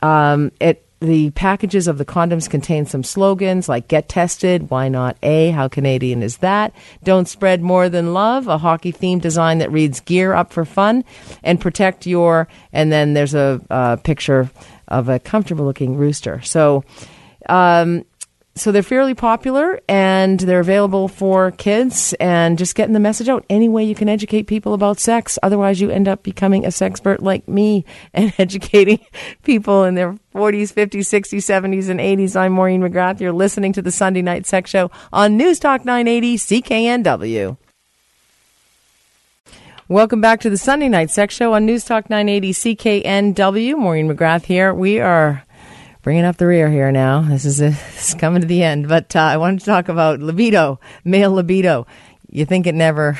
[0.01, 5.17] um, it the packages of the condoms contain some slogans like get tested, why not
[5.21, 6.73] A, how Canadian is that?
[7.03, 11.03] Don't spread more than love, a hockey themed design that reads gear up for fun
[11.43, 14.49] and protect your, and then there's a, picture
[14.87, 16.41] of a comfortable looking rooster.
[16.41, 16.83] So,
[17.49, 18.05] um,
[18.55, 23.45] so they're fairly popular and they're available for kids and just getting the message out
[23.49, 27.21] any way you can educate people about sex otherwise you end up becoming a sexpert
[27.21, 28.99] like me and educating
[29.43, 33.81] people in their 40s 50s 60s 70s and 80s i'm maureen mcgrath you're listening to
[33.81, 37.57] the sunday night sex show on news talk 980 cknw
[39.89, 43.77] Welcome back to the Sunday Night Sex Show on News Talk 980 CKNW.
[43.77, 44.73] Maureen McGrath here.
[44.73, 45.43] We are
[46.03, 47.21] bringing up the rear here now.
[47.21, 49.89] This is, a, this is coming to the end, but uh, I wanted to talk
[49.89, 51.87] about libido, male libido.
[52.29, 53.17] You think it never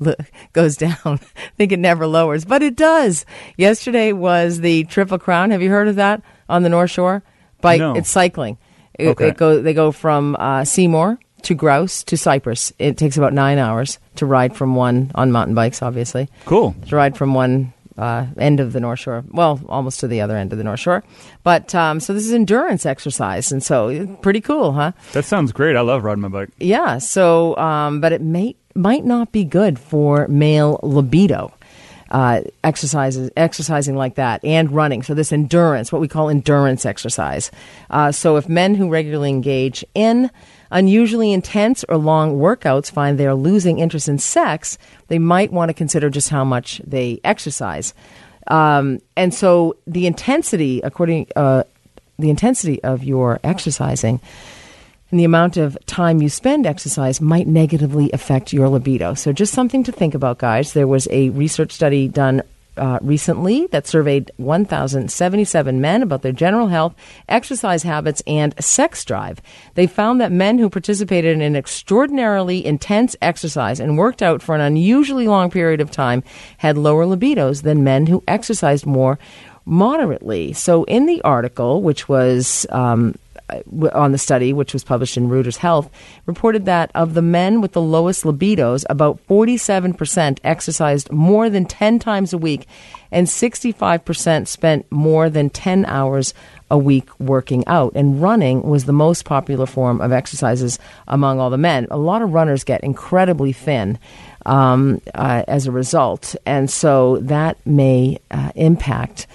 [0.52, 1.20] goes down,
[1.56, 3.24] think it never lowers, but it does.
[3.56, 5.52] Yesterday was the Triple Crown.
[5.52, 7.22] Have you heard of that on the North Shore?
[7.60, 7.94] Bike, no.
[7.94, 8.58] it's cycling.
[8.98, 9.28] It, okay.
[9.28, 12.72] it go, they go from uh, Seymour to Grouse to Cypress.
[12.78, 16.28] It takes about nine hours to ride from one on mountain bikes, obviously.
[16.46, 16.74] Cool.
[16.88, 19.24] To ride from one uh, end of the North Shore.
[19.30, 21.04] Well, almost to the other end of the North Shore.
[21.42, 24.92] But um, so this is endurance exercise, and so pretty cool, huh?
[25.12, 25.76] That sounds great.
[25.76, 26.50] I love riding my bike.
[26.58, 26.98] Yeah.
[26.98, 31.52] So, um, but it may might not be good for male libido.
[32.10, 35.02] Uh, exercises, exercising like that, and running.
[35.02, 37.50] So this endurance, what we call endurance exercise.
[37.88, 40.30] Uh, so if men who regularly engage in
[40.70, 44.76] unusually intense or long workouts find they are losing interest in sex,
[45.08, 47.94] they might want to consider just how much they exercise.
[48.48, 51.64] Um, and so the intensity, according uh,
[52.18, 54.20] the intensity of your exercising
[55.10, 59.14] and the amount of time you spend exercise might negatively affect your libido.
[59.14, 60.72] So, just something to think about, guys.
[60.72, 62.42] There was a research study done
[62.76, 66.94] uh, recently that surveyed 1,077 men about their general health,
[67.28, 69.40] exercise habits, and sex drive.
[69.74, 74.54] They found that men who participated in an extraordinarily intense exercise and worked out for
[74.54, 76.22] an unusually long period of time
[76.58, 79.18] had lower libidos than men who exercised more
[79.64, 80.52] moderately.
[80.52, 83.14] So, in the article, which was um,
[83.92, 85.90] on the study, which was published in Reuters Health,
[86.26, 91.98] reported that of the men with the lowest libidos, about 47% exercised more than 10
[91.98, 92.66] times a week,
[93.10, 96.32] and 65% spent more than 10 hours
[96.70, 97.92] a week working out.
[97.94, 101.86] And running was the most popular form of exercises among all the men.
[101.90, 103.98] A lot of runners get incredibly thin.
[104.46, 109.26] Um, uh, as a result, and so that may uh, impact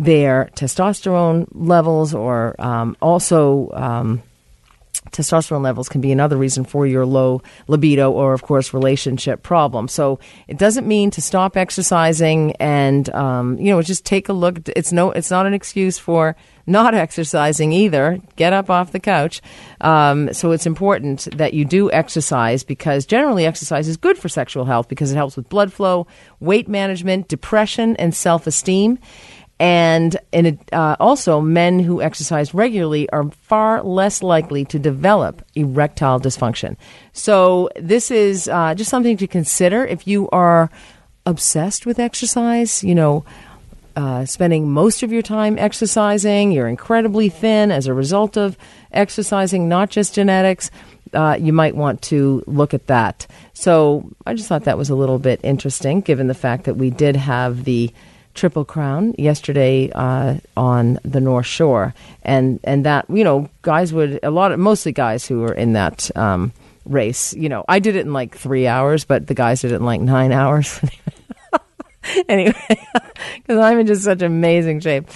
[0.00, 4.22] their testosterone levels or um, also um,
[5.10, 9.88] testosterone levels can be another reason for your low libido or of course relationship problem.
[9.88, 14.68] So it doesn't mean to stop exercising and um, you know just take a look.
[14.68, 16.34] It's no it's not an excuse for
[16.66, 18.20] not exercising either.
[18.36, 19.42] Get up off the couch.
[19.82, 24.64] Um, so it's important that you do exercise because generally exercise is good for sexual
[24.64, 26.06] health because it helps with blood flow
[26.38, 28.98] weight management depression and self-esteem
[29.60, 35.44] and, and it, uh, also, men who exercise regularly are far less likely to develop
[35.54, 36.78] erectile dysfunction.
[37.12, 40.70] So, this is uh, just something to consider if you are
[41.26, 43.24] obsessed with exercise, you know.
[43.96, 48.56] Uh, spending most of your time exercising, you're incredibly thin as a result of
[48.92, 50.70] exercising, not just genetics.
[51.12, 53.26] Uh, you might want to look at that.
[53.52, 56.88] So I just thought that was a little bit interesting, given the fact that we
[56.88, 57.92] did have the
[58.34, 64.20] Triple Crown yesterday uh, on the North Shore, and and that you know guys would
[64.22, 66.52] a lot of mostly guys who were in that um,
[66.84, 67.34] race.
[67.34, 69.84] You know, I did it in like three hours, but the guys did it in
[69.84, 70.80] like nine hours.
[72.28, 72.54] anyway,
[73.36, 75.08] because I'm in just such amazing shape.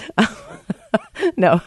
[1.37, 1.61] no,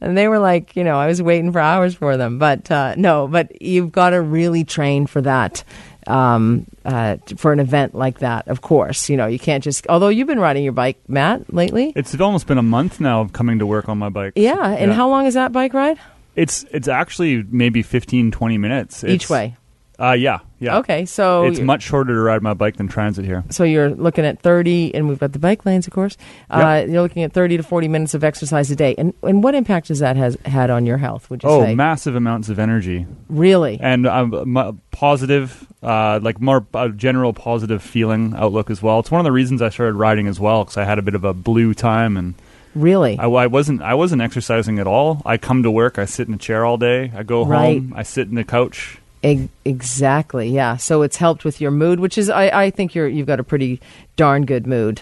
[0.00, 2.94] and they were like, you know, I was waiting for hours for them, but uh,
[2.96, 5.64] no, but you've got to really train for that
[6.06, 8.48] um, uh, for an event like that.
[8.48, 9.86] Of course, you know you can't just.
[9.88, 11.92] Although you've been riding your bike, Matt, lately.
[11.96, 14.34] It's almost been a month now of coming to work on my bike.
[14.36, 14.96] Yeah, and yeah.
[14.96, 15.98] how long is that bike ride?
[16.36, 19.56] It's it's actually maybe 15, 20 minutes it's, each way.
[19.98, 20.78] Uh, yeah, yeah.
[20.78, 23.44] Okay, so it's much shorter to ride my bike than transit here.
[23.50, 26.16] So you're looking at 30, and we've got the bike lanes, of course.
[26.50, 26.88] Uh, yep.
[26.88, 29.88] You're looking at 30 to 40 minutes of exercise a day, and and what impact
[29.88, 31.28] has that has had on your health?
[31.30, 31.74] Would you oh, say?
[31.74, 33.06] massive amounts of energy.
[33.28, 33.78] Really?
[33.80, 39.00] And um, positive, uh, like more uh, general positive feeling outlook as well.
[39.00, 41.14] It's one of the reasons I started riding as well because I had a bit
[41.14, 42.34] of a blue time and.
[42.74, 43.16] Really?
[43.20, 43.82] I, I, wasn't.
[43.82, 45.22] I wasn't exercising at all.
[45.24, 45.96] I come to work.
[45.96, 47.12] I sit in a chair all day.
[47.14, 47.80] I go right.
[47.80, 47.92] home.
[47.94, 50.50] I sit in the couch exactly.
[50.50, 50.76] Yeah.
[50.76, 53.44] So it's helped with your mood, which is I, I think you're you've got a
[53.44, 53.80] pretty
[54.16, 55.00] darn good mood,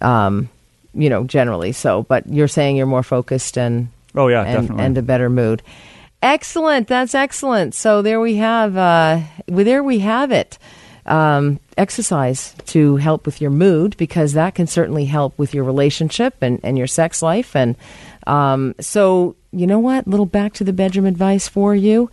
[0.00, 0.48] um,
[0.94, 1.72] you know, generally.
[1.72, 5.28] So, but you're saying you're more focused and oh yeah, and, definitely, and a better
[5.28, 5.62] mood.
[6.22, 6.88] Excellent.
[6.88, 7.74] That's excellent.
[7.74, 8.76] So there we have.
[8.76, 10.56] Uh, there we have it.
[11.04, 16.36] Um, exercise to help with your mood because that can certainly help with your relationship
[16.40, 17.54] and, and your sex life.
[17.54, 17.76] And
[18.26, 20.06] um, so, you know what?
[20.08, 22.10] Little back to the bedroom advice for you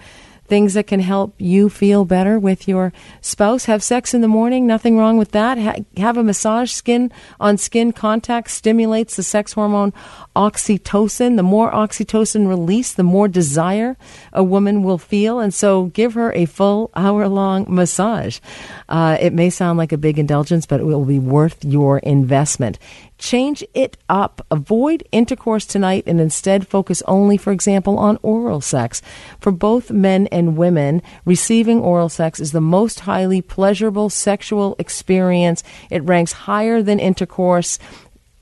[0.52, 3.64] things that can help you feel better with your spouse.
[3.72, 5.58] Have sex in the morning, nothing wrong with that.
[5.58, 7.10] Ha- have a massage, skin
[7.40, 9.94] on skin contact stimulates the sex hormone
[10.36, 11.38] oxytocin.
[11.38, 13.96] The more oxytocin release, the more desire
[14.34, 15.40] a woman will feel.
[15.40, 18.42] And so give her a full hour long massage.
[18.90, 22.78] Uh, it may sound like a big indulgence, but it will be worth your investment.
[23.22, 24.44] Change it up.
[24.50, 29.00] Avoid intercourse tonight and instead focus only, for example, on oral sex.
[29.40, 35.64] For both men and women, receiving oral sex is the most highly pleasurable sexual experience.
[35.92, 37.78] It ranks higher than intercourse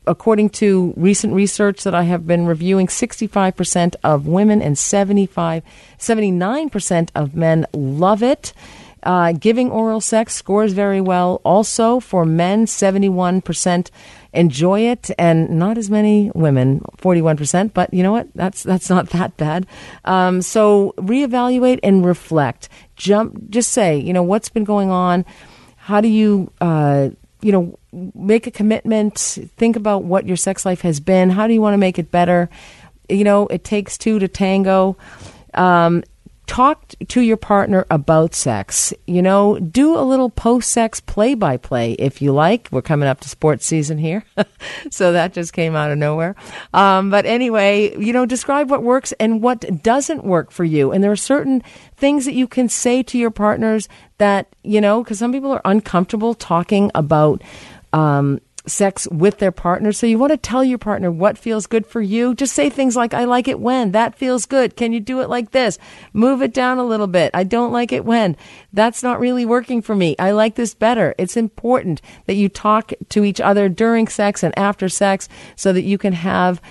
[0.07, 5.61] according to recent research that I have been reviewing, 65% of women and 75,
[5.99, 8.53] 79% of men love it.
[9.03, 11.41] Uh, giving oral sex scores very well.
[11.43, 13.89] Also, for men, 71%
[14.33, 17.73] enjoy it, and not as many women, 41%.
[17.73, 18.27] But you know what?
[18.35, 19.65] That's that's not that bad.
[20.05, 22.69] Um, so reevaluate and reflect.
[22.95, 23.49] Jump.
[23.49, 25.25] Just say, you know, what's been going on.
[25.77, 27.09] How do you, uh,
[27.41, 29.17] you know, make a commitment?
[29.17, 31.29] Think about what your sex life has been.
[31.29, 32.49] How do you want to make it better?
[33.07, 34.97] You know, it takes two to tango.
[35.55, 36.03] Um,
[36.49, 38.91] talk to your partner about sex.
[39.05, 42.67] You know, do a little post sex play by play if you like.
[42.71, 44.25] We're coming up to sports season here,
[44.89, 46.35] so that just came out of nowhere.
[46.73, 50.91] Um, but anyway, you know, describe what works and what doesn't work for you.
[50.91, 51.61] And there are certain
[51.95, 53.87] things that you can say to your partners
[54.17, 57.43] that, you know, because some people are uncomfortable talking about.
[57.93, 58.39] Um,
[58.69, 59.91] sex with their partner.
[59.91, 62.33] So you want to tell your partner what feels good for you.
[62.33, 63.91] Just say things like, I like it when.
[63.91, 64.75] That feels good.
[64.75, 65.77] Can you do it like this?
[66.13, 67.31] Move it down a little bit.
[67.33, 68.37] I don't like it when.
[68.71, 70.15] That's not really working for me.
[70.19, 71.15] I like this better.
[71.17, 75.83] It's important that you talk to each other during sex and after sex so that
[75.83, 76.61] you can have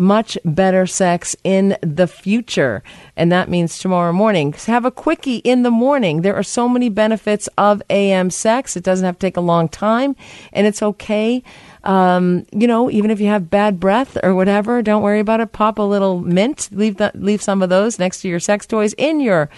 [0.00, 2.82] much better sex in the future.
[3.16, 4.54] And that means tomorrow morning.
[4.66, 6.22] Have a quickie in the morning.
[6.22, 8.76] There are so many benefits of AM sex.
[8.76, 10.16] It doesn't have to take a long time,
[10.54, 11.42] and it's okay.
[11.84, 15.52] Um, you know, even if you have bad breath or whatever, don't worry about it.
[15.52, 16.70] Pop a little mint.
[16.72, 17.00] Leave.
[17.14, 19.50] Leave some of those next to your sex toys in your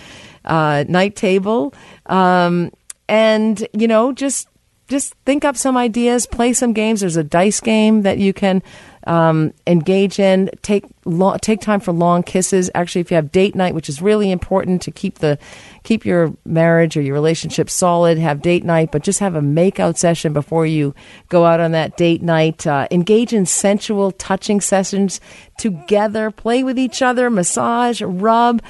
[0.44, 1.72] uh, night table.
[2.06, 2.72] Um,
[3.08, 4.48] and you know, just
[4.88, 7.00] just think up some ideas, play some games.
[7.00, 8.62] There's a dice game that you can
[9.06, 10.50] um, engage in.
[10.62, 12.70] Take lo- take time for long kisses.
[12.74, 15.38] Actually, if you have date night, which is really important to keep the
[15.82, 19.96] keep your marriage or your relationship solid, have date night, but just have a makeout
[19.96, 20.94] session before you
[21.28, 22.66] go out on that date night.
[22.66, 25.20] Uh, engage in sensual touching sessions
[25.58, 26.30] together.
[26.30, 27.30] Play with each other.
[27.30, 28.62] Massage, rub.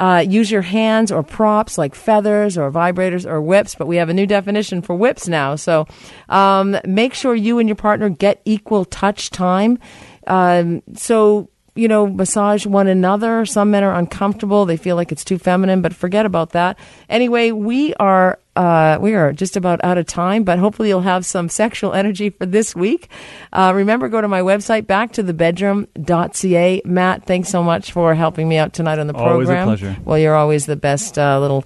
[0.00, 4.08] Uh, use your hands or props like feathers or vibrators or whips, but we have
[4.08, 5.56] a new definition for whips now.
[5.56, 5.86] So
[6.30, 9.78] um, make sure you and your partner get equal touch time.
[10.26, 13.44] Um, so you know, massage one another.
[13.44, 16.78] Some men are uncomfortable; they feel like it's too feminine, but forget about that.
[17.10, 21.24] Anyway, we are uh, we are just about out of time, but hopefully you'll have
[21.24, 23.08] some sexual energy for this week.
[23.54, 26.82] Uh, remember, go to my website, back to the bedroom.ca.
[26.84, 29.66] Matt, thanks so much for helping me out tonight on the program.
[29.66, 30.02] Always a pleasure.
[30.04, 31.64] Well, you're always the best uh, little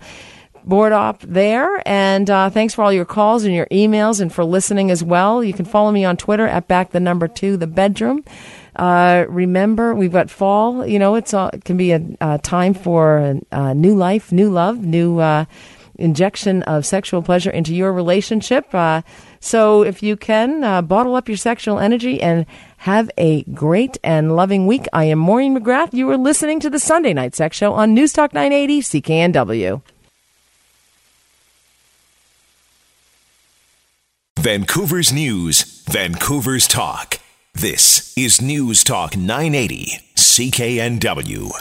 [0.65, 1.83] board op there.
[1.85, 5.43] And uh, thanks for all your calls and your emails and for listening as well.
[5.43, 8.23] You can follow me on Twitter at back the number two, the bedroom.
[8.77, 10.87] Uh, remember, we've got fall.
[10.87, 14.49] You know, it's all, it can be a, a time for a new life, new
[14.49, 15.47] love, new uh,
[15.97, 18.75] injection of sexual pleasure into your relationship.
[18.75, 19.03] Uh,
[19.41, 22.47] so if you can, uh, bottle up your sexual energy and
[22.79, 24.87] have a great and loving week.
[24.93, 25.93] I am Maureen McGrath.
[25.93, 29.83] You are listening to the Sunday Night Sex Show on News Talk 980 CKNW.
[34.39, 37.19] Vancouver's News, Vancouver's Talk.
[37.55, 41.55] This is News Talk 980, CKNW.